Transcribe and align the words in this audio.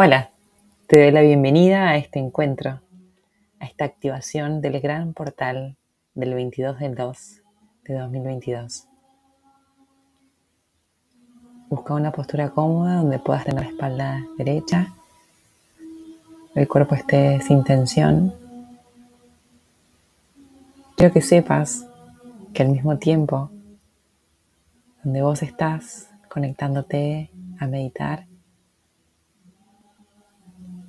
Hola, 0.00 0.30
te 0.86 1.02
doy 1.02 1.10
la 1.10 1.22
bienvenida 1.22 1.88
a 1.88 1.96
este 1.96 2.20
encuentro, 2.20 2.80
a 3.58 3.64
esta 3.64 3.84
activación 3.84 4.60
del 4.60 4.80
gran 4.80 5.12
portal 5.12 5.76
del 6.14 6.34
22 6.34 6.78
del 6.78 6.94
2 6.94 7.42
de 7.82 7.94
2022. 7.94 8.86
Busca 11.68 11.94
una 11.94 12.12
postura 12.12 12.50
cómoda 12.50 12.98
donde 12.98 13.18
puedas 13.18 13.44
tener 13.44 13.64
la 13.64 13.70
espalda 13.70 14.24
derecha, 14.36 14.94
el 16.54 16.68
cuerpo 16.68 16.94
esté 16.94 17.40
sin 17.40 17.64
tensión. 17.64 18.32
Quiero 20.94 21.12
que 21.12 21.22
sepas 21.22 21.88
que 22.54 22.62
al 22.62 22.68
mismo 22.68 22.98
tiempo, 22.98 23.50
donde 25.02 25.22
vos 25.22 25.42
estás 25.42 26.08
conectándote 26.28 27.32
a 27.58 27.66
meditar, 27.66 28.27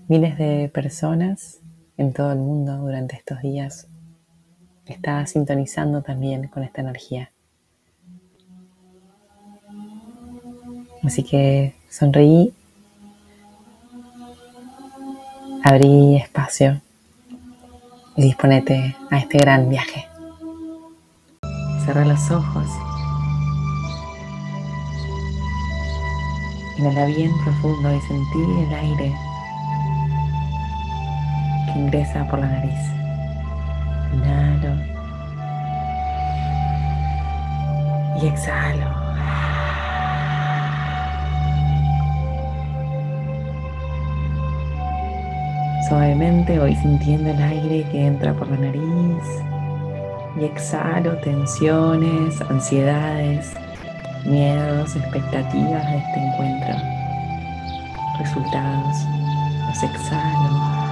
Miles 0.10 0.40
de 0.40 0.72
personas 0.74 1.60
en 1.96 2.14
todo 2.14 2.32
el 2.32 2.40
mundo 2.40 2.76
durante 2.78 3.16
estos 3.16 3.44
días 3.44 3.88
está 4.88 5.24
sintonizando 5.28 6.02
también 6.02 6.48
con 6.48 6.64
esta 6.64 6.82
energía. 6.82 7.32
Así 11.04 11.22
que 11.22 11.76
sonreí, 11.92 12.56
abrí 15.64 16.16
espacio 16.16 16.82
y 18.16 18.24
disponete 18.24 18.96
a 19.12 19.20
este 19.20 19.38
gran 19.38 19.70
viaje. 19.70 20.08
Cerra 21.86 22.04
los 22.04 22.32
ojos. 22.32 22.68
Inhala 26.80 27.06
bien 27.06 27.32
profundo 27.44 27.96
y 27.96 28.02
sentí 28.02 28.40
el 28.64 28.74
aire 28.74 29.29
ingresa 31.80 32.26
por 32.28 32.40
la 32.40 32.48
nariz. 32.48 32.80
Inhalo 34.14 34.76
y 38.22 38.28
exhalo. 38.28 39.00
Suavemente 45.88 46.60
voy 46.60 46.76
sintiendo 46.76 47.32
el 47.32 47.42
aire 47.42 47.84
que 47.92 48.06
entra 48.06 48.34
por 48.34 48.48
la 48.50 48.58
nariz 48.58 49.24
y 50.40 50.46
exhalo 50.46 51.18
tensiones, 51.18 52.40
ansiedades, 52.42 53.54
miedos, 54.26 54.96
expectativas 54.96 55.86
de 55.86 55.98
este 55.98 56.20
encuentro. 56.20 56.76
Resultados 58.20 58.98
los 59.68 59.84
exhalo. 59.84 60.89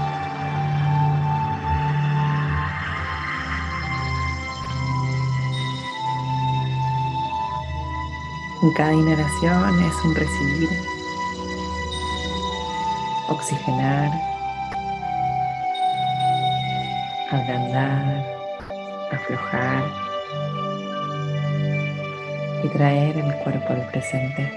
En 8.63 8.71
cada 8.71 8.91
inhalación 8.91 9.83
es 9.83 9.95
un 10.03 10.15
recibir, 10.15 10.69
oxigenar, 13.29 14.11
ablandar, 17.29 18.25
aflojar. 19.11 19.83
Y 22.63 22.69
traer 22.69 23.15
el 23.15 23.35
cuerpo 23.43 23.73
al 23.73 23.87
presente. 23.89 24.51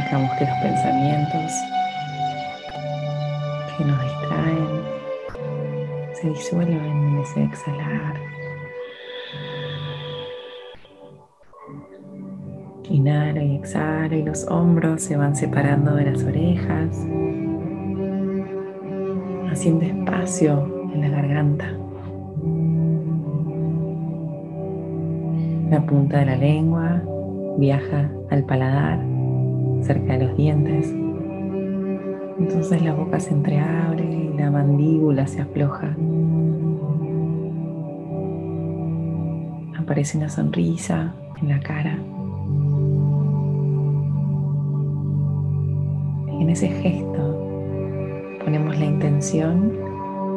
Dejamos 0.00 0.36
que 0.36 0.44
los 0.44 0.58
pensamientos 0.58 1.75
se 6.16 6.30
disuelven 6.30 6.82
en 6.82 7.18
ese 7.18 7.44
exhalar. 7.44 8.14
Inhalo 12.88 13.42
y 13.42 13.56
exhalo 13.56 14.16
y 14.16 14.22
los 14.22 14.46
hombros 14.48 15.02
se 15.02 15.16
van 15.16 15.36
separando 15.36 15.94
de 15.94 16.10
las 16.10 16.24
orejas, 16.24 17.06
haciendo 19.50 19.84
espacio 19.84 20.88
en 20.94 21.00
la 21.02 21.08
garganta. 21.10 21.66
La 25.68 25.84
punta 25.84 26.20
de 26.20 26.26
la 26.26 26.36
lengua 26.36 27.02
viaja 27.58 28.10
al 28.30 28.44
paladar, 28.44 29.00
cerca 29.82 30.16
de 30.16 30.24
los 30.24 30.36
dientes. 30.36 30.94
Entonces 32.38 32.82
la 32.82 32.92
boca 32.92 33.18
se 33.18 33.32
entreabre 33.32 34.04
y 34.04 34.36
la 34.36 34.50
mandíbula 34.50 35.26
se 35.26 35.40
afloja. 35.40 35.96
Aparece 39.78 40.18
una 40.18 40.28
sonrisa 40.28 41.14
en 41.40 41.48
la 41.48 41.60
cara. 41.60 41.98
Y 46.32 46.42
en 46.42 46.50
ese 46.50 46.68
gesto 46.68 48.38
ponemos 48.44 48.78
la 48.78 48.84
intención 48.84 49.72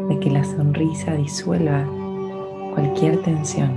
de 0.07 0.19
que 0.19 0.31
la 0.31 0.43
sonrisa 0.43 1.15
disuelva 1.15 1.85
cualquier 2.73 3.21
tensión. 3.21 3.71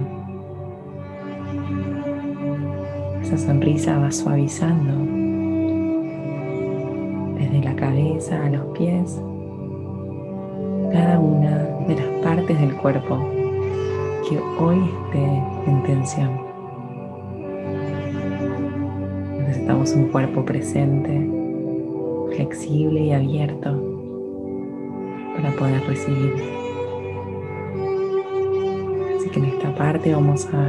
Esa 3.23 3.39
sonrisa 3.39 3.99
va 3.99 4.13
suavizando 4.13 5.22
a 8.31 8.49
los 8.49 8.65
pies, 8.79 9.21
cada 10.93 11.19
una 11.19 11.59
de 11.89 11.97
las 11.97 12.07
partes 12.23 12.61
del 12.61 12.73
cuerpo 12.77 13.19
que 14.29 14.39
hoy 14.61 14.79
esté 14.79 15.25
en 15.67 15.83
tensión. 15.83 16.41
Necesitamos 19.39 19.93
un 19.95 20.09
cuerpo 20.09 20.45
presente, 20.45 21.29
flexible 22.37 23.01
y 23.01 23.13
abierto 23.13 23.83
para 25.35 25.51
poder 25.57 25.85
recibir. 25.89 26.35
Así 29.17 29.31
que 29.31 29.39
en 29.41 29.45
esta 29.47 29.75
parte 29.75 30.15
vamos 30.15 30.49
a 30.53 30.69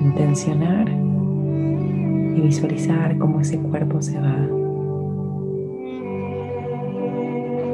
intencionar 0.00 0.88
y 0.88 2.40
visualizar 2.40 3.18
cómo 3.18 3.40
ese 3.40 3.58
cuerpo 3.58 4.00
se 4.00 4.20
va 4.20 4.67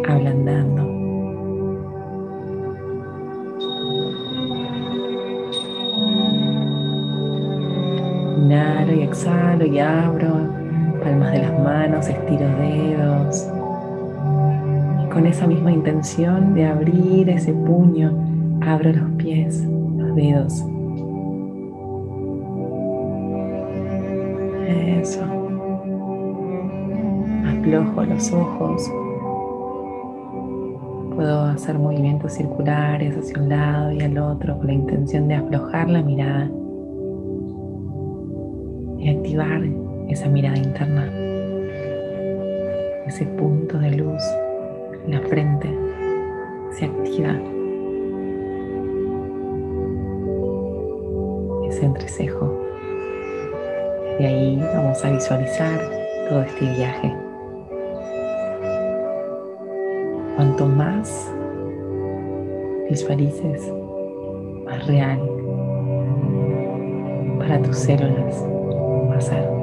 ablandando. 0.09 0.83
Inhalo 8.43 8.93
y 8.93 9.03
exhalo 9.03 9.67
y 9.67 9.79
abro 9.79 10.55
palmas 11.03 11.33
de 11.33 11.39
las 11.39 11.59
manos, 11.61 12.09
estiro 12.09 12.47
dedos. 12.59 13.49
Y 15.05 15.09
con 15.09 15.27
esa 15.27 15.47
misma 15.47 15.73
intención 15.73 16.55
de 16.55 16.67
abrir 16.67 17.29
ese 17.29 17.53
puño, 17.53 18.13
abro 18.63 18.93
los 18.93 19.11
pies, 19.13 19.65
los 19.97 20.15
dedos. 20.17 20.65
Eso. 24.67 25.25
Aflojo 27.47 28.05
los 28.05 28.33
ojos. 28.33 28.91
Puedo 31.25 31.45
hacer 31.45 31.79
movimientos 31.79 32.35
circulares 32.35 33.17
hacia 33.17 33.41
un 33.41 33.49
lado 33.49 33.91
y 33.93 34.03
al 34.03 34.19
otro 34.19 34.59
con 34.59 34.67
la 34.67 34.75
intención 34.75 35.27
de 35.27 35.37
aflojar 35.37 35.89
la 35.89 36.03
mirada 36.03 36.51
y 38.99 39.09
activar 39.09 39.63
esa 40.11 40.29
mirada 40.29 40.59
interna, 40.59 41.11
ese 43.07 43.25
punto 43.25 43.79
de 43.79 43.93
luz 43.93 44.23
en 45.07 45.13
la 45.13 45.21
frente 45.23 45.75
se 46.73 46.85
activa, 46.85 47.41
ese 51.67 51.87
entrecejo. 51.87 52.55
De 54.19 54.27
ahí 54.27 54.63
vamos 54.75 55.03
a 55.03 55.11
visualizar 55.11 55.81
todo 56.29 56.43
este 56.43 56.71
viaje. 56.75 57.24
Cuanto 60.37 60.67
más 60.67 61.33
visualices, 62.91 63.73
más 64.65 64.87
real 64.87 65.21
para 67.39 67.61
tus 67.63 67.77
células 67.77 68.45
va 69.11 69.17
a. 69.17 69.55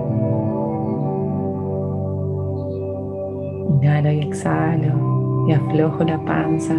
Inhalo 3.82 4.12
y 4.12 4.20
exhalo 4.20 5.46
y 5.48 5.54
aflojo 5.54 6.04
la 6.04 6.18
panza. 6.20 6.76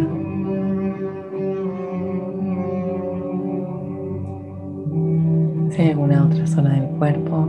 Si 5.69 5.81
hay 5.81 5.89
alguna 5.89 6.25
otra 6.25 6.47
zona 6.47 6.73
del 6.75 6.87
cuerpo 6.97 7.47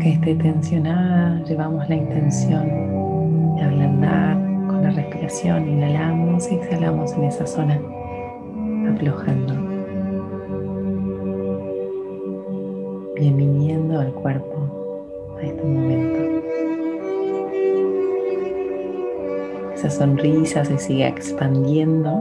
que 0.00 0.12
esté 0.12 0.34
tensionada, 0.36 1.42
llevamos 1.44 1.88
la 1.88 1.96
intención 1.96 3.56
de 3.56 3.62
ablandar 3.62 4.41
la 4.82 4.90
respiración. 4.90 5.68
Inhalamos 5.68 6.50
y 6.50 6.56
exhalamos 6.56 7.12
en 7.12 7.24
esa 7.24 7.46
zona, 7.46 7.80
aflojando. 8.92 9.54
Bienveniendo 13.14 14.00
al 14.00 14.12
cuerpo 14.12 15.36
a 15.38 15.42
este 15.42 15.62
momento. 15.62 16.20
Esa 19.74 19.90
sonrisa 19.90 20.64
se 20.64 20.78
sigue 20.78 21.06
expandiendo 21.06 22.20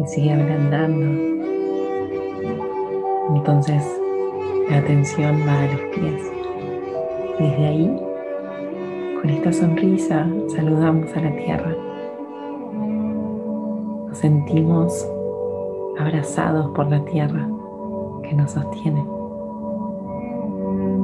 y 0.00 0.06
sigue 0.06 0.32
ablandando. 0.32 1.46
Entonces 3.34 3.82
la 4.70 4.78
atención 4.78 5.40
va 5.46 5.62
a 5.62 5.66
los 5.66 5.80
pies. 5.94 6.22
Desde 7.38 7.66
ahí, 7.66 8.00
con 9.26 9.34
esta 9.34 9.52
sonrisa, 9.52 10.24
saludamos 10.46 11.12
a 11.16 11.20
la 11.20 11.34
tierra. 11.34 11.74
Nos 14.06 14.18
sentimos 14.18 15.04
abrazados 15.98 16.70
por 16.76 16.88
la 16.88 17.04
tierra 17.06 17.48
que 18.22 18.34
nos 18.34 18.52
sostiene. 18.52 19.04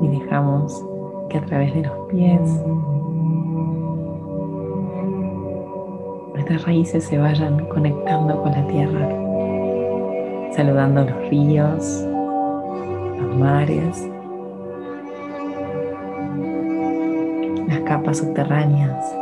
Y 0.02 0.20
dejamos 0.20 0.84
que 1.30 1.38
a 1.38 1.44
través 1.46 1.74
de 1.74 1.82
los 1.82 1.98
pies 2.10 2.40
nuestras 6.34 6.64
raíces 6.64 7.02
se 7.02 7.18
vayan 7.18 7.66
conectando 7.70 8.40
con 8.40 8.52
la 8.52 8.64
tierra, 8.68 9.08
saludando 10.54 11.06
los 11.06 11.28
ríos, 11.28 12.06
los 13.18 13.36
mares, 13.36 14.11
capas 17.92 18.16
subterráneas, 18.16 19.14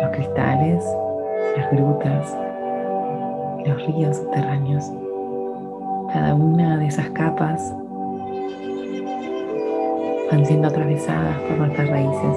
los 0.00 0.10
cristales, 0.12 0.82
las 1.54 1.70
grutas, 1.70 2.34
los 3.66 3.86
ríos 3.86 4.16
subterráneos. 4.16 4.90
Cada 6.14 6.34
una 6.34 6.78
de 6.78 6.86
esas 6.86 7.10
capas 7.10 7.74
van 10.32 10.46
siendo 10.46 10.68
atravesadas 10.68 11.38
por 11.40 11.58
nuestras 11.58 11.90
raíces 11.90 12.36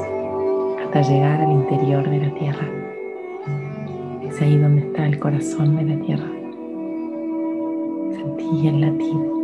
hasta 0.83 1.01
llegar 1.03 1.39
al 1.43 1.51
interior 1.53 2.09
de 2.09 2.17
la 2.17 2.33
tierra. 2.33 2.67
Es 4.27 4.41
ahí 4.41 4.57
donde 4.57 4.81
está 4.81 5.05
el 5.05 5.17
corazón 5.17 5.77
de 5.77 5.95
la 5.95 6.05
tierra. 6.05 6.29
Sentí 8.17 8.67
el 8.67 8.81
latir 8.81 9.38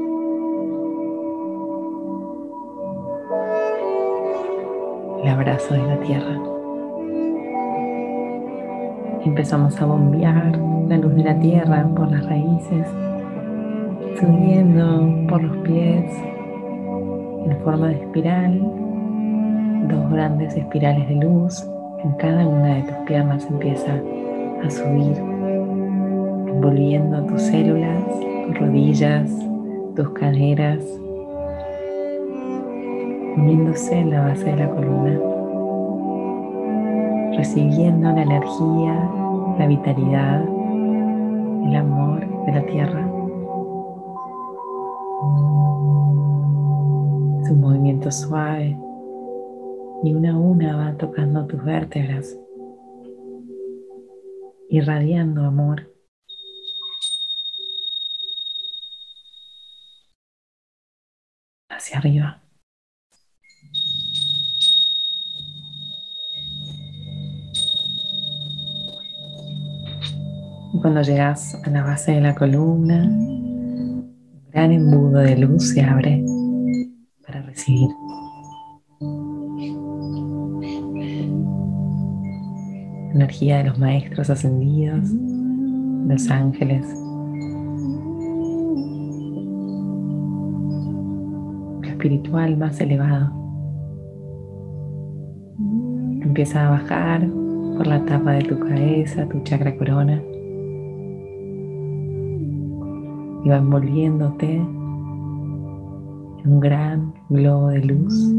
el 5.26 5.32
abrazo 5.32 5.74
de 5.74 5.82
la 5.82 5.98
tierra. 6.02 6.40
Empezamos 9.26 9.82
a 9.82 9.86
bombear 9.86 10.56
la 10.88 10.98
luz 10.98 11.16
de 11.16 11.24
la 11.24 11.40
tierra 11.40 11.90
por 11.96 12.12
las 12.12 12.24
raíces, 12.28 12.88
subiendo 14.20 15.28
por 15.28 15.42
los 15.42 15.58
pies 15.68 16.12
en 17.48 17.58
forma 17.64 17.88
de 17.88 17.96
espiral, 17.96 18.60
dos 19.90 20.12
grandes 20.12 20.56
espirales 20.56 21.10
de 21.10 21.16
luz. 21.16 21.68
En 22.04 22.12
cada 22.18 22.48
una 22.48 22.76
de 22.76 22.84
tus 22.84 22.98
piernas 23.08 23.48
empieza 23.50 24.00
a 24.64 24.70
subir, 24.70 25.18
envolviendo 26.54 27.26
tus 27.26 27.42
células, 27.42 28.04
tus 28.46 28.60
rodillas, 28.60 29.32
tus 29.96 30.10
caderas, 30.10 30.84
uniéndose 33.38 33.98
en 33.98 34.10
la 34.12 34.22
base 34.22 34.46
de 34.46 34.56
la 34.56 34.70
columna, 34.70 35.20
recibiendo 37.38 38.12
la 38.12 38.22
energía, 38.22 39.10
la 39.60 39.68
vitalidad, 39.68 40.44
el 41.68 41.76
amor 41.76 42.46
de 42.46 42.52
la 42.52 42.66
tierra. 42.66 43.08
Su 47.48 47.56
movimiento 47.56 48.12
suave 48.12 48.78
y 50.04 50.14
una 50.14 50.32
a 50.32 50.38
una 50.38 50.78
va 50.78 50.98
tocando 50.98 51.46
tus 51.46 51.64
vértebras, 51.64 52.38
irradiando 54.70 55.44
amor. 55.44 55.96
hacia 61.70 61.98
arriba. 61.98 62.45
Cuando 70.86 71.02
llegas 71.02 71.60
a 71.64 71.70
la 71.72 71.82
base 71.82 72.12
de 72.12 72.22
la 72.22 72.36
columna, 72.36 73.06
un 73.06 74.52
gran 74.52 74.72
embudo 74.72 75.18
de 75.18 75.36
luz 75.36 75.70
se 75.70 75.82
abre 75.82 76.24
para 77.26 77.42
recibir. 77.42 77.90
Energía 83.16 83.58
de 83.58 83.64
los 83.64 83.80
maestros 83.80 84.30
ascendidos, 84.30 85.10
los 86.08 86.30
ángeles, 86.30 86.86
lo 91.82 91.90
espiritual 91.90 92.58
más 92.58 92.80
elevado. 92.80 93.32
Empieza 96.22 96.68
a 96.68 96.70
bajar 96.70 97.28
por 97.76 97.88
la 97.88 98.06
tapa 98.06 98.34
de 98.34 98.44
tu 98.44 98.60
cabeza, 98.60 99.28
tu 99.28 99.42
chakra 99.42 99.76
corona. 99.76 100.22
Y 103.46 103.50
va 103.50 103.58
envolviéndote 103.58 104.56
en 104.56 104.66
un 106.46 106.60
gran 106.60 107.14
globo 107.30 107.68
de 107.68 107.86
luz, 107.86 108.34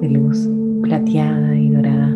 de 0.00 0.08
luz 0.08 0.48
plateada 0.82 1.56
y 1.56 1.70
dorada. 1.70 2.14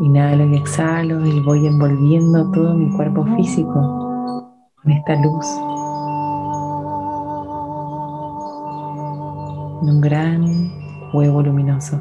Inhalo 0.00 0.46
y 0.46 0.54
exhalo 0.54 1.26
y 1.26 1.40
voy 1.40 1.66
envolviendo 1.66 2.48
todo 2.52 2.74
mi 2.74 2.88
cuerpo 2.96 3.24
físico 3.36 3.72
con 4.80 4.92
esta 4.92 5.16
luz. 5.16 5.46
En 9.82 9.90
un 9.90 10.00
gran 10.00 10.77
huevo 11.12 11.42
luminoso. 11.42 11.98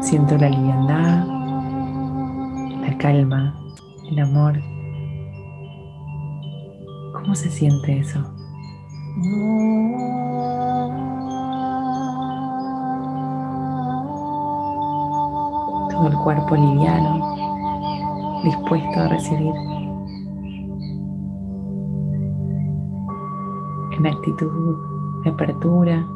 Siento 0.00 0.36
la 0.38 0.48
liviandad, 0.48 1.26
la 2.80 2.98
calma, 2.98 3.54
el 4.10 4.18
amor. 4.18 4.60
¿Cómo 7.12 7.34
se 7.34 7.50
siente 7.50 7.98
eso? 7.98 8.20
Todo 15.90 16.08
el 16.08 16.16
cuerpo 16.24 16.56
liviano, 16.56 17.36
dispuesto 18.42 19.00
a 19.00 19.08
recibir. 19.08 19.79
Actitud 24.20 24.76
de 25.24 25.30
apertura, 25.30 26.06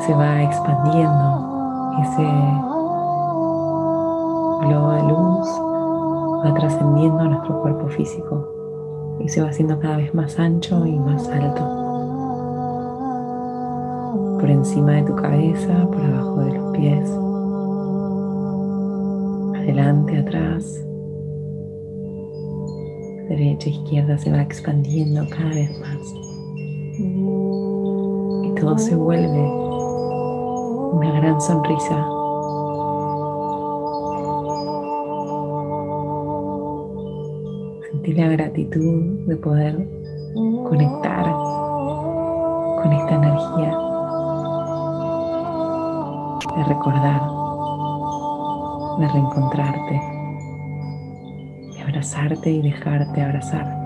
se 0.00 0.14
va 0.14 0.42
expandiendo 0.42 1.94
ese 2.02 2.22
globo 4.66 4.90
de 4.92 5.02
luz, 5.02 5.48
va 6.44 6.54
trascendiendo 6.54 7.24
nuestro 7.24 7.60
cuerpo 7.60 7.86
físico 7.88 8.48
y 9.20 9.28
se 9.28 9.42
va 9.42 9.50
haciendo 9.50 9.78
cada 9.78 9.98
vez 9.98 10.12
más 10.12 10.38
ancho 10.40 10.84
y 10.86 10.98
más 10.98 11.28
alto. 11.28 11.62
Por 14.40 14.50
encima 14.50 14.92
de 14.92 15.02
tu 15.02 15.14
cabeza, 15.14 15.86
por 15.86 16.00
abajo 16.00 16.36
de 16.40 16.58
los 16.58 16.76
pies, 16.76 17.10
adelante, 19.56 20.18
atrás, 20.18 20.84
derecha, 23.28 23.68
izquierda 23.68 24.18
se 24.18 24.32
va 24.32 24.42
expandiendo 24.42 25.24
cada 25.30 25.50
vez 25.50 25.78
más. 25.78 26.29
Todo 28.60 28.76
se 28.76 28.94
vuelve 28.94 29.40
una 30.92 31.12
gran 31.12 31.40
sonrisa. 31.40 32.06
Sentir 37.90 38.18
la 38.18 38.28
gratitud 38.28 39.26
de 39.26 39.36
poder 39.36 39.88
conectar 40.68 41.24
con 42.82 42.92
esta 42.92 43.14
energía 43.14 43.78
de 46.56 46.64
recordar, 46.64 47.22
de 48.98 49.08
reencontrarte, 49.08 50.00
de 51.72 51.82
abrazarte 51.82 52.50
y 52.50 52.60
dejarte 52.60 53.22
abrazar. 53.22 53.79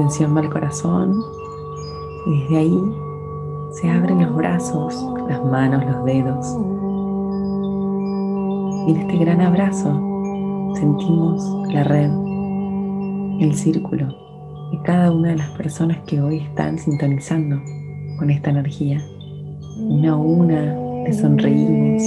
Atención 0.00 0.38
al 0.38 0.48
corazón 0.48 1.22
y 2.24 2.40
desde 2.40 2.56
ahí 2.56 2.80
se 3.72 3.90
abren 3.90 4.22
los 4.22 4.34
brazos, 4.34 5.06
las 5.28 5.44
manos, 5.44 5.84
los 5.84 6.04
dedos. 6.06 6.56
Y 8.86 8.92
en 8.92 8.96
este 8.96 9.18
gran 9.18 9.42
abrazo 9.42 9.90
sentimos 10.74 11.44
la 11.68 11.84
red, 11.84 12.10
el 13.40 13.54
círculo 13.54 14.06
de 14.72 14.80
cada 14.84 15.12
una 15.12 15.28
de 15.28 15.36
las 15.36 15.50
personas 15.50 15.98
que 16.06 16.22
hoy 16.22 16.38
están 16.38 16.78
sintonizando 16.78 17.60
con 18.18 18.30
esta 18.30 18.48
energía. 18.48 19.04
Una 19.76 20.12
a 20.12 20.16
una 20.16 20.76
le 21.04 21.12
sonreímos. 21.12 22.02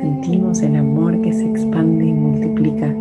Sentimos 0.00 0.62
el 0.62 0.76
amor 0.76 1.20
que 1.20 1.34
se 1.34 1.50
expande 1.50 2.06
y 2.06 2.12
multiplica. 2.14 2.94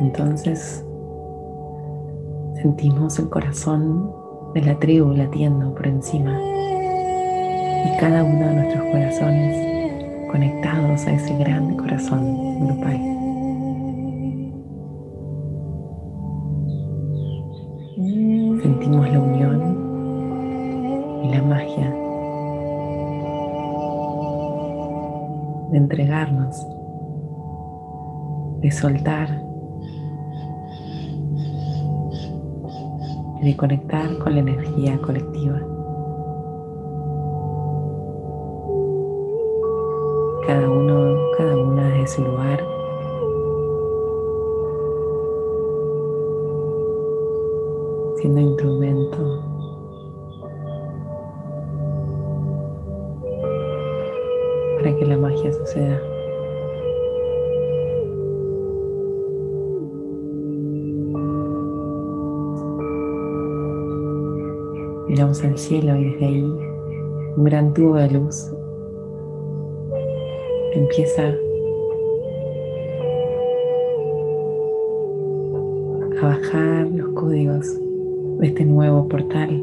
Entonces 0.00 0.84
sentimos 2.60 3.18
el 3.18 3.28
corazón 3.30 4.12
de 4.52 4.62
la 4.62 4.78
tribu 4.78 5.12
latiendo 5.12 5.74
por 5.74 5.86
encima 5.86 6.38
y 7.86 7.98
cada 7.98 8.22
uno 8.22 8.48
de 8.48 8.54
nuestros 8.54 8.84
corazones 8.84 9.77
conectados 10.28 11.06
a 11.06 11.12
ese 11.12 11.36
gran 11.38 11.76
corazón 11.76 12.60
grupal. 12.60 12.98
Sentimos 18.62 19.10
la 19.10 19.20
unión 19.20 19.78
y 21.24 21.28
la 21.30 21.42
magia 21.42 21.94
de 25.70 25.78
entregarnos, 25.78 26.66
de 28.60 28.70
soltar 28.70 29.42
y 33.40 33.44
de 33.44 33.56
conectar 33.56 34.18
con 34.18 34.34
la 34.34 34.40
energía 34.40 34.98
colectiva. 34.98 35.77
Cada 40.48 40.66
uno, 40.66 41.14
cada 41.36 41.58
una 41.58 41.88
desde 41.90 42.06
su 42.06 42.24
lugar. 42.24 42.64
Siendo 48.16 48.40
instrumento 48.40 49.42
para 54.78 54.96
que 54.96 55.04
la 55.04 55.18
magia 55.18 55.52
suceda. 55.52 56.00
Miramos 65.08 65.44
al 65.44 65.58
cielo 65.58 65.94
y 65.94 66.04
desde 66.04 66.24
ahí 66.24 66.42
un 67.36 67.44
gran 67.44 67.74
tubo 67.74 67.96
de 67.96 68.10
luz 68.12 68.50
empieza 70.78 71.34
a 76.20 76.26
bajar 76.26 76.88
los 76.90 77.08
códigos 77.10 77.78
de 78.38 78.46
este 78.46 78.64
nuevo 78.64 79.08
portal. 79.08 79.62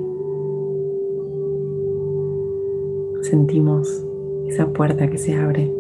Sentimos 3.22 4.05
esa 4.48 4.67
puerta 4.67 5.10
que 5.10 5.17
se 5.17 5.36
abre 5.36 5.72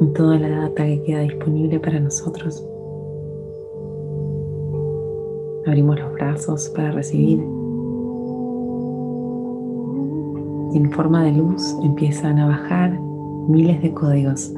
y 0.00 0.06
toda 0.14 0.38
la 0.38 0.48
data 0.48 0.84
que 0.86 1.02
queda 1.02 1.20
disponible 1.20 1.80
para 1.80 2.00
nosotros. 2.00 2.64
Abrimos 5.66 5.98
los 5.98 6.12
brazos 6.14 6.68
para 6.70 6.92
recibir. 6.92 7.57
En 10.74 10.90
forma 10.92 11.24
de 11.24 11.32
luz 11.32 11.76
empiezan 11.82 12.38
a 12.38 12.48
bajar 12.48 12.98
miles 13.48 13.80
de 13.82 13.92
códigos, 13.94 14.52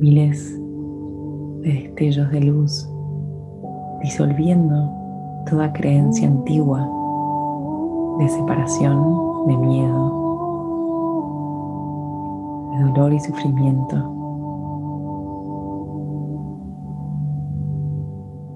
miles 0.00 0.60
de 1.62 1.72
destellos 1.72 2.30
de 2.30 2.40
luz, 2.40 2.88
disolviendo 4.02 4.90
toda 5.48 5.72
creencia 5.72 6.28
antigua 6.28 6.88
de 8.18 8.28
separación, 8.28 9.46
de 9.46 9.56
miedo, 9.56 10.24
de 12.72 12.84
dolor 12.84 13.12
y 13.12 13.20
sufrimiento. 13.20 14.14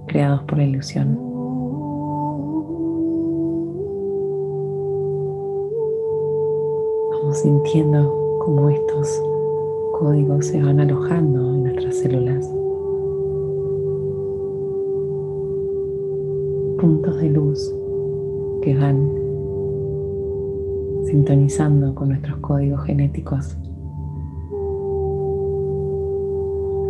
creados 0.09 0.43
por 0.45 0.59
la 0.59 0.65
ilusión. 0.65 1.28
Sintiendo 7.43 8.41
cómo 8.41 8.69
estos 8.69 9.23
códigos 9.97 10.47
se 10.47 10.61
van 10.61 10.81
alojando 10.81 11.55
en 11.55 11.63
nuestras 11.63 11.95
células. 11.99 12.45
Puntos 16.81 17.21
de 17.21 17.31
luz 17.31 17.73
que 18.61 18.75
van 18.77 19.09
sintonizando 21.05 21.95
con 21.95 22.09
nuestros 22.09 22.39
códigos 22.39 22.83
genéticos, 22.83 23.57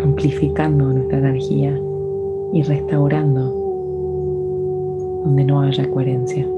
amplificando 0.01 0.95
nuestra 0.95 1.19
energía 1.19 1.79
y 2.55 2.63
restaurando 2.63 3.53
donde 5.25 5.45
no 5.45 5.61
haya 5.61 5.91
coherencia. 5.91 6.49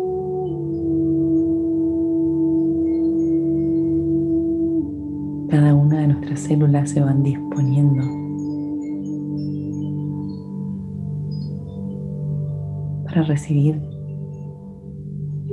Nuestras 6.21 6.41
células 6.41 6.91
se 6.91 7.00
van 7.00 7.23
disponiendo 7.23 8.03
para 13.05 13.23
recibir 13.23 13.81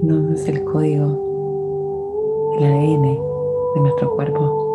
entonces 0.02 0.50
el 0.50 0.66
código, 0.66 2.56
el 2.60 2.66
ADN 2.66 3.02
de 3.02 3.82
nuestro 3.82 4.14
cuerpo. 4.16 4.66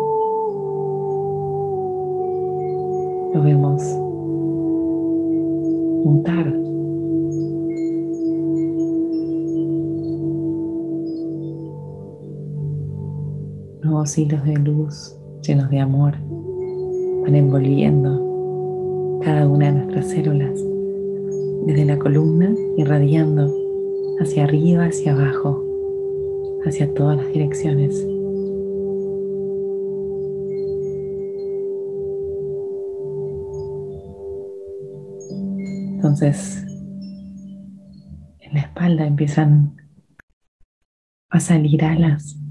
Lo 3.35 3.43
vemos 3.43 3.83
juntar. 6.03 6.47
Nuevos 13.83 14.17
hilos 14.17 14.43
de 14.43 14.57
luz 14.57 15.22
llenos 15.43 15.69
de 15.69 15.79
amor 15.79 16.15
van 17.23 17.35
envolviendo 17.35 19.19
cada 19.23 19.47
una 19.47 19.67
de 19.67 19.71
nuestras 19.73 20.09
células, 20.09 20.59
desde 21.65 21.85
la 21.85 21.99
columna 21.99 22.53
irradiando 22.77 23.53
hacia 24.19 24.45
arriba, 24.45 24.85
hacia 24.85 25.13
abajo, 25.13 25.63
hacia 26.65 26.93
todas 26.93 27.17
las 27.17 27.27
direcciones. 27.27 28.05
Entonces, 35.95 36.65
en 38.39 38.53
la 38.53 38.59
espalda 38.59 39.05
empiezan 39.05 39.75
a 41.29 41.39
salir 41.39 41.83
alas. 41.83 42.42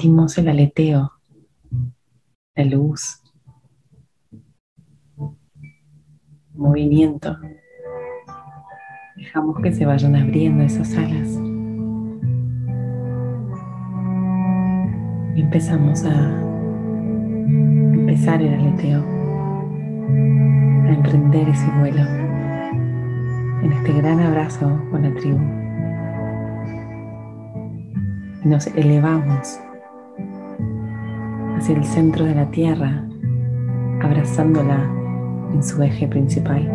Sentimos 0.00 0.38
el 0.38 0.48
aleteo, 0.48 1.12
la 2.54 2.64
luz, 2.64 3.22
movimiento 6.54 7.36
Dejamos 9.14 9.60
que 9.60 9.70
se 9.70 9.84
vayan 9.84 10.16
abriendo 10.16 10.64
esas 10.64 10.96
alas. 10.96 11.28
Empezamos 15.36 16.02
a 16.06 16.30
empezar 17.92 18.40
el 18.40 18.54
aleteo, 18.54 19.04
a 20.86 20.94
emprender 20.94 21.46
ese 21.46 21.70
vuelo 21.78 22.00
en 23.62 23.70
este 23.70 23.92
gran 23.92 24.18
abrazo 24.20 24.80
con 24.90 25.02
la 25.02 25.14
tribu. 25.20 25.40
Nos 28.46 28.66
elevamos 28.68 29.60
hacia 31.60 31.76
el 31.76 31.84
centro 31.84 32.24
de 32.24 32.34
la 32.34 32.50
tierra, 32.50 33.04
abrazándola 34.00 34.90
en 35.52 35.62
su 35.62 35.82
eje 35.82 36.08
principal. 36.08 36.66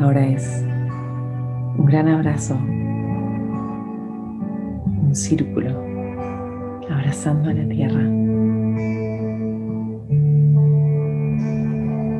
Ahora 0.00 0.26
es 0.26 0.64
un 1.78 1.86
gran 1.86 2.08
abrazo, 2.08 2.56
un 5.04 5.14
círculo, 5.14 5.70
abrazando 6.90 7.50
a 7.50 7.52
la 7.52 7.68
tierra. 7.68 8.02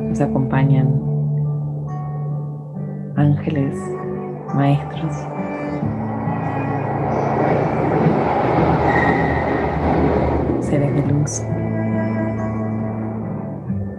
Nos 0.07 0.21
acompañan 0.21 0.87
ángeles, 3.17 3.75
maestros, 4.55 5.13
seres 10.61 10.95
de 10.95 11.13
luz. 11.13 11.41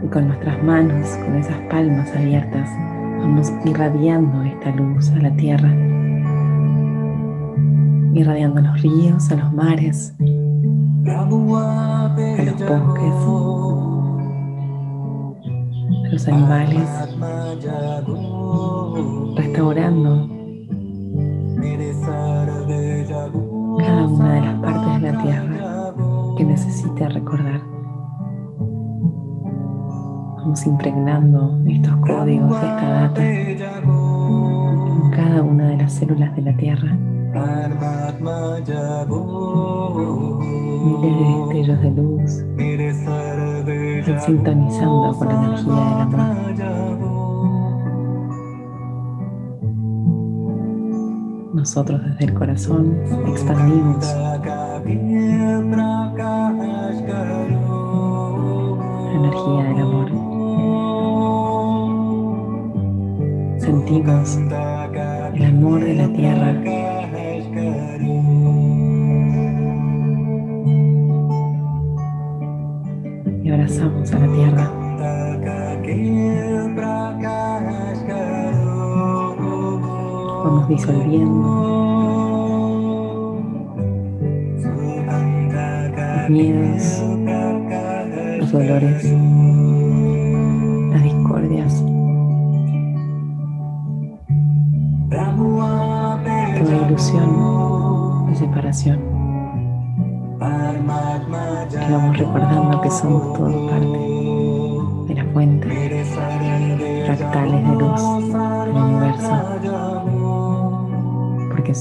Y 0.05 0.09
con 0.09 0.29
nuestras 0.29 0.63
manos, 0.63 1.09
con 1.25 1.37
esas 1.37 1.59
palmas 1.69 2.15
abiertas, 2.15 2.69
Vamos 3.21 3.53
irradiando 3.65 4.43
esta 4.45 4.71
luz 4.71 5.11
a 5.11 5.17
la 5.17 5.35
tierra, 5.35 5.69
irradiando 8.15 8.61
a 8.61 8.63
los 8.63 8.81
ríos, 8.81 9.31
a 9.33 9.35
los 9.35 9.53
mares, 9.53 10.15
a 11.05 11.25
los 11.27 11.29
bosques, 12.61 13.15
a 16.05 16.09
los 16.13 16.29
animales, 16.29 16.89
restaurando 19.37 20.38
cada 23.89 24.07
una 24.07 24.35
de 24.35 24.41
las 24.43 24.55
partes 24.61 25.03
de 25.03 25.13
la 25.13 25.23
tierra 25.23 25.95
que 26.37 26.45
necesite 26.45 27.09
recordar. 27.09 27.61
Vamos 30.37 30.67
impregnando 30.67 31.59
estos 31.67 31.97
códigos, 31.97 32.55
esta 32.55 32.89
data 32.91 33.25
en 33.25 33.59
cada 35.11 35.43
una 35.43 35.69
de 35.69 35.77
las 35.79 35.93
células 35.93 36.37
de 36.37 36.43
la 36.43 36.57
Tierra. 36.57 36.97
Miles 40.85 41.17
de 41.17 41.23
destellos 41.39 41.81
de 41.83 41.91
luz 41.91 42.45
están 43.99 44.21
sintonizando 44.21 45.17
con 45.19 45.29
la 45.29 45.35
energía 45.35 45.75
del 45.75 46.01
amor. 46.01 46.88
Nosotros 51.59 52.01
desde 52.05 52.27
el 52.27 52.35
corazón 52.35 52.97
expandimos 53.27 54.07
la 54.07 54.81
energía 59.17 59.65
del 59.65 59.79
amor. 59.81 60.09
sentimos 63.59 64.39
el 65.35 65.45
amor 65.45 65.81
de 65.83 65.95
la 65.95 66.09
tierra. 66.13 66.53
Y 73.43 73.51
abrazamos 73.51 74.13
a 74.13 74.19
la 74.21 74.33
tierra. 74.33 74.78
Disolviendo 80.69 81.79
los 86.17 86.31
miedos, 86.31 87.03
los 88.39 88.53
dolores, 88.53 89.05
las 90.93 91.03
discordias. 91.03 91.85
ilusión 96.89 98.27
de 98.29 98.37
separación. 98.37 98.99
Que 101.71 101.93
vamos 101.93 102.17
recordando 102.19 102.81
que 102.81 102.91
somos 102.91 103.33
todos 103.35 103.71
parte 103.71 103.99
de 105.09 105.15
la 105.15 105.25
fuente, 105.33 106.05
fractales 107.07 107.69
de 107.69 107.77
luz 107.77 108.28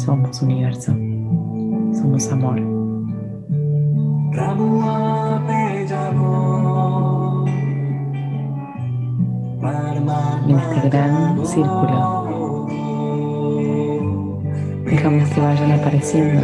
somos 0.02 0.42
universo, 0.42 0.92
somos 1.94 2.32
amor. 2.32 2.60
En 10.48 10.56
este 10.56 10.90
gran 10.90 11.46
círculo 11.46 12.18
Dejamos 14.90 15.30
que 15.30 15.42
vayan 15.42 15.72
apareciendo. 15.72 16.42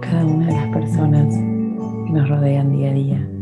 Cada 0.00 0.26
una 0.26 0.46
de 0.46 0.52
las 0.52 0.68
personas 0.68 1.34
que 1.34 2.12
nos 2.12 2.28
rodean 2.28 2.72
día 2.72 2.90
a 2.90 2.92
día. 2.92 3.35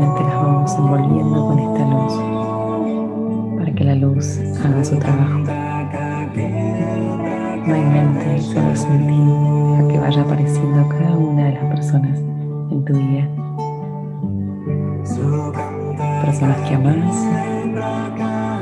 Las 0.00 0.36
vamos 0.42 0.74
envolviendo 0.76 1.46
con 1.46 1.58
esta 1.58 1.84
luz 1.86 2.14
para 3.58 3.72
que 3.72 3.84
la 3.84 3.94
luz 3.94 4.38
haga 4.64 4.84
su 4.84 4.96
trabajo. 4.98 5.38
No 7.66 7.74
hay 7.74 7.84
mente, 7.84 8.40
solo 8.40 8.76
sentir 8.76 9.84
a 9.84 9.88
que 9.88 9.98
vaya 9.98 10.22
apareciendo 10.22 10.88
cada 10.88 11.16
una 11.16 11.44
de 11.44 11.52
las 11.52 11.64
personas 11.64 12.18
en 12.70 12.84
tu 12.84 12.92
día 12.94 13.28
personas 16.26 16.68
que 16.68 16.74
amas, 16.74 17.16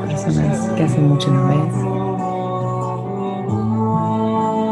personas 0.06 0.68
que 0.76 0.82
hacen 0.82 1.08
mucho 1.08 1.30
no 1.30 1.48
ves. 1.48 1.74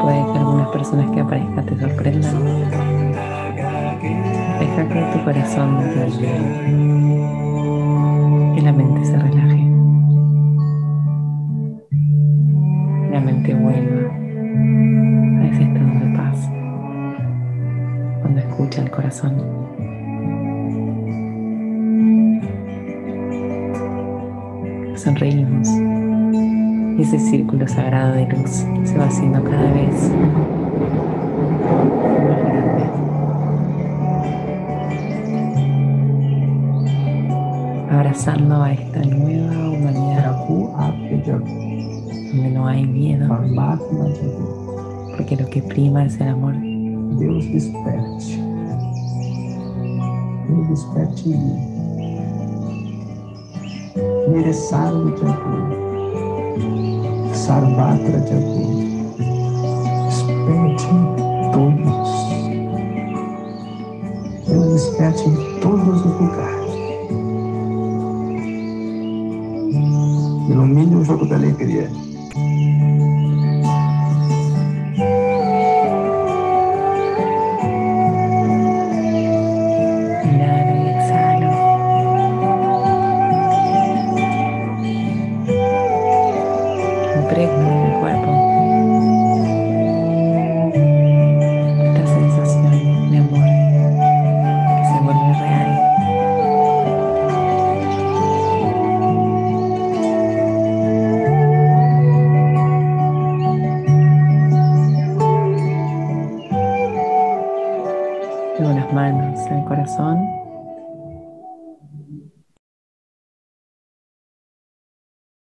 Puede 0.03 0.33
que 0.33 0.39
algunas 0.39 0.69
personas 0.69 1.11
que 1.11 1.21
aparezcan 1.21 1.67
te 1.67 1.81
sorprendan. 1.81 3.02
Deja 4.75 4.89
que 4.89 5.19
tu 5.19 5.25
corazón 5.25 5.79
te 5.93 6.03
ayude, 6.03 6.29
que 8.55 8.63
la 8.63 8.73
mente 8.73 9.05
se 9.05 9.19
relaje, 9.19 9.69
la 13.11 13.21
mente 13.21 13.55
vuelva 13.55 14.11
a 15.43 15.47
ese 15.47 15.63
estado 15.65 15.91
de 16.01 16.17
paz 16.17 16.49
cuando 18.23 18.41
escucha 18.41 18.81
el 18.81 18.91
corazón. 18.91 19.63
sonreímos. 24.97 25.69
Y 26.97 27.03
ese 27.03 27.19
círculo 27.19 27.69
sagrado 27.69 28.15
de 28.15 28.27
luz 28.27 28.65
se 28.85 28.97
va 28.97 29.05
haciendo 29.05 29.43
cada 29.45 29.71
vez 29.73 30.13
Abrazando 38.13 38.63
a 38.63 38.75
esta 38.75 39.01
nueva 39.05 39.71
humanidad 39.71 40.47
donde 41.25 42.51
no 42.51 42.67
hay 42.67 42.85
miedo, 42.85 43.27
porque 45.17 45.35
lo 45.35 45.49
que 45.49 45.63
prima 45.63 46.05
es 46.05 46.21
el 46.21 46.29
amor. 46.29 46.55
Dios 47.19 47.51
desperte. 47.51 48.37
Dios 50.47 50.69
desperte 50.69 51.31
Niresaro 54.29 55.17
Jagu, 55.17 55.57
Sarvatra 57.33 58.21
Jagu, 58.29 59.17
desperte 60.05 60.85
em 60.91 61.05
todos. 61.51 62.09
Deus 64.47 64.69
desperte 64.75 65.23
em 65.25 65.61
todos 65.63 66.05
os 66.05 66.21
lugares. 66.21 66.62
Ilumine 70.63 70.95
o 70.95 71.05
jogo 71.05 71.27
da 71.27 71.35
alegria. 71.35 71.91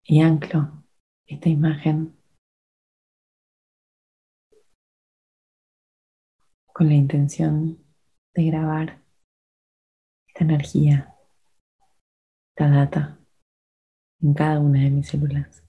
Y 0.08 0.22
anclo 0.22 0.84
esta 1.26 1.50
imagen 1.50 2.16
con 6.72 6.88
la 6.88 6.94
intención 6.94 7.84
de 8.36 8.46
grabar 8.46 9.02
esta 10.28 10.44
energía, 10.44 11.16
esta 12.50 12.70
data 12.70 13.20
en 14.22 14.36
cada 14.36 14.60
una 14.60 14.84
de 14.84 14.92
mis 14.92 15.08
células. 15.08 15.64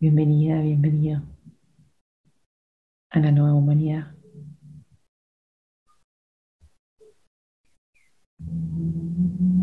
Bienvenida, 0.00 0.62
bienvenido 0.62 1.20
a 3.10 3.18
la 3.18 3.30
nueva 3.32 3.52
humanidad. 3.52 4.21
Thank 8.52 9.40
you. 9.40 9.61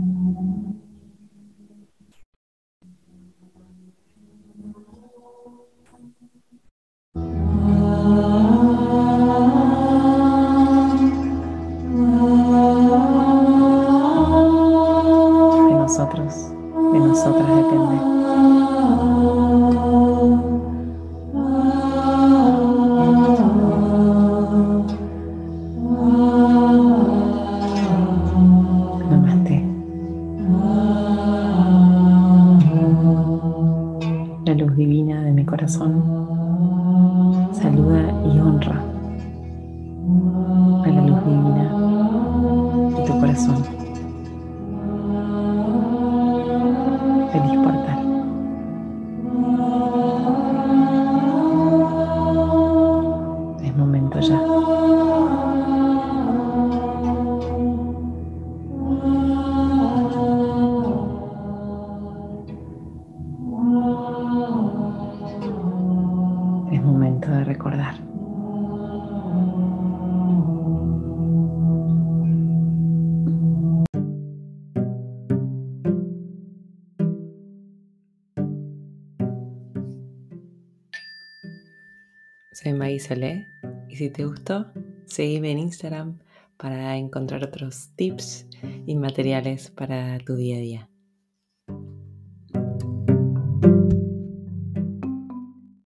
Y 83.87 83.95
si 83.95 84.09
te 84.09 84.25
gustó, 84.25 84.71
seguime 85.05 85.51
en 85.51 85.59
Instagram 85.59 86.19
para 86.57 86.97
encontrar 86.97 87.43
otros 87.43 87.89
tips 87.95 88.45
y 88.85 88.95
materiales 88.95 89.71
para 89.71 90.17
tu 90.19 90.35
día 90.35 90.57
a 90.57 90.59
día. 90.59 90.88